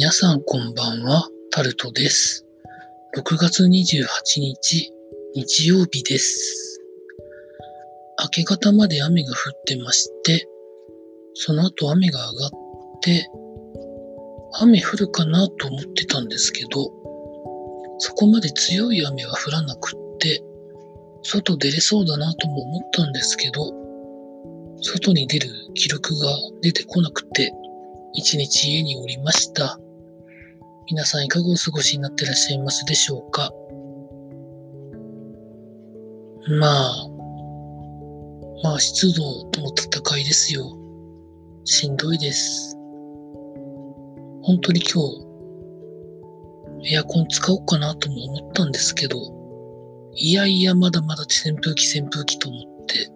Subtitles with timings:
[0.00, 2.46] 皆さんこんばんは、タルトです。
[3.16, 4.06] 6月28
[4.36, 4.92] 日、
[5.34, 6.80] 日曜日です。
[8.22, 10.46] 明け方まで雨が降ってまして、
[11.34, 12.50] その後雨が上がっ
[13.02, 13.26] て、
[14.60, 16.92] 雨降るかなと思ってたんですけど、
[17.98, 20.44] そこまで強い雨は降らなくって、
[21.24, 23.72] 外出れそうだなとも思ったんですけど、
[24.80, 26.28] 外に出る記録が
[26.62, 27.52] 出てこなくて、
[28.12, 29.76] 一日家におりました。
[30.90, 33.52] 皆さんいかがお過ごしになってらっしゃいますでしょうか？
[36.58, 37.08] まあ、
[38.62, 40.64] まあ湿度との戦いですよ。
[41.64, 42.74] しんどいです。
[44.40, 45.02] 本当に今
[46.86, 49.18] 日、エアコン使おうかなとも思ったんですけど、
[50.14, 53.10] いやいやまだまだ扇風機扇風機と思って、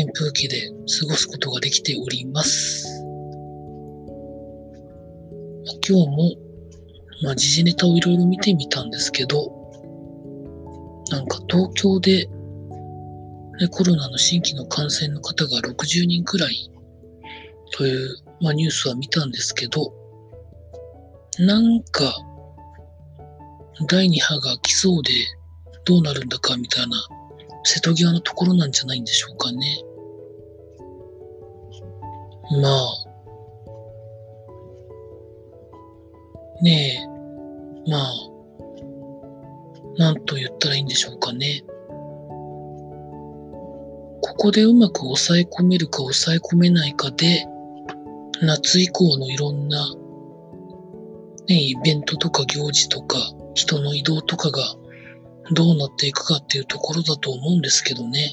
[0.00, 0.68] 扇風機で
[1.00, 3.04] 過ごすことができております。
[5.88, 6.34] 今日も、
[7.22, 9.52] まあ、時事ネタをいろいろ見てみたんですけど、
[11.10, 16.70] なんか東京で、ね、コロナの新規の感染の方が60人くらい
[17.72, 19.92] という、まあ、ニュースは見たんですけど、
[21.38, 22.14] なんか、
[23.88, 25.10] 第2波が来そうで
[25.84, 26.96] どうなるんだかみたいな
[27.64, 29.84] 瀬戸際のところなんじゃないんでしょうかね。
[32.60, 33.01] まあ、
[36.62, 37.06] ね
[37.86, 38.12] え、まあ、
[39.98, 41.64] なんと言ったらいいんでしょうかね。
[44.20, 47.46] ここでうまく抑え込めるか抑え込めないかで、
[48.40, 49.92] 夏以降のいろんな、
[51.48, 53.18] ね、イベントとか行事とか
[53.54, 54.62] 人の移動とかが
[55.52, 58.32] どうなっていくかっていうところだと思うんですけどね。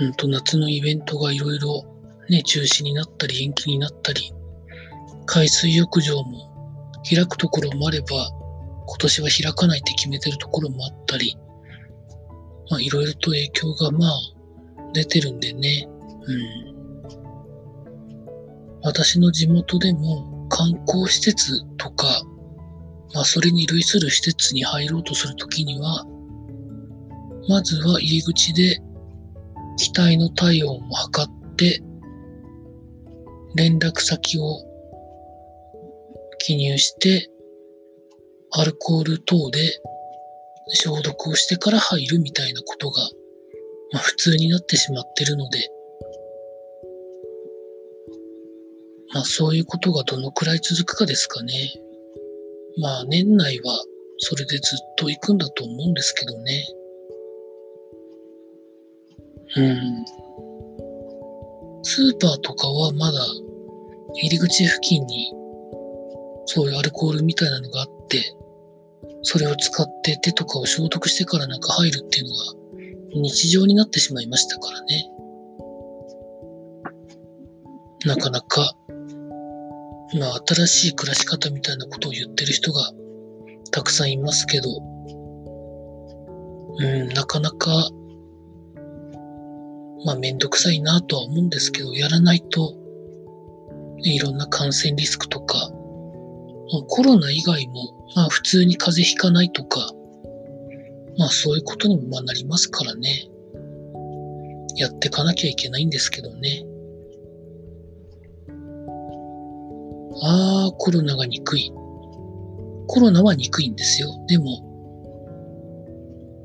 [0.00, 1.84] うんと夏のイベントがいろいろ
[2.28, 4.32] ね、中止になったり延期になったり、
[5.28, 8.06] 海水浴場も開くところもあれば、
[8.86, 11.36] 今年は開かないって決めてるところもあったり、
[12.70, 14.18] まあいろいろと影響がまあ
[14.94, 15.86] 出てるんでね、
[16.22, 16.74] うん。
[18.82, 22.06] 私の地元でも観光施設とか、
[23.12, 26.06] まあそれに類する施設に入ろうとするときには、
[27.50, 28.78] まずは入り口で
[29.76, 31.82] 機体の体温を測って、
[33.56, 34.67] 連絡先を
[36.48, 37.30] 記入して、
[38.52, 39.60] アルコール等で
[40.68, 43.02] 消毒をしてから入るみたいなことが、
[43.92, 45.58] まあ、普通になってしまってるので、
[49.12, 51.52] まあそういうことがどのくらい続くかですかね。
[52.80, 53.84] まあ年内は
[54.16, 56.66] それでずっと行くんだと思うんですけどね。
[59.56, 60.04] うん。
[61.82, 63.20] スーパーとかはまだ
[64.14, 65.37] 入り口付近に
[66.50, 68.34] そういうアルコールみたいなのがあって、
[69.20, 75.10] それを使って手とかを消毒してからなんか入るっていうのが日常になってしまいましたからね。
[78.06, 78.72] なかなか、
[80.18, 82.92] まあ新しい暮らし方みたいなことを言ってる人が
[83.70, 84.70] たくさんいますけど、
[86.78, 87.90] うん、なかなか、
[90.06, 92.74] まあめんどくさいなとは思うんですけど、やらないと、
[93.98, 95.67] いろんな感染リスクとか、
[96.72, 97.74] まあコロナ以外も、
[98.14, 99.92] まあ普通に風邪ひかないとか、
[101.16, 103.28] まあそういうことにもまあなりますからね。
[104.76, 106.64] やってかなきゃいけないんですけどね。
[110.22, 111.72] ああ、コロナが憎い。
[112.86, 114.08] コロナは憎いんですよ。
[114.28, 114.64] でも、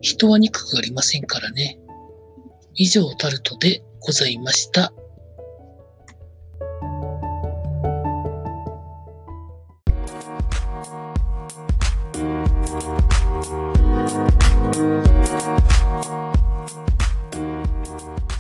[0.01, 1.79] 人は憎くありませんからね。
[2.75, 4.93] 以上タルトでございました。
[12.73, 12.87] We'll be
[17.37, 18.33] right.